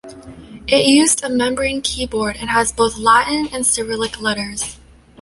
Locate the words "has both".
2.49-2.97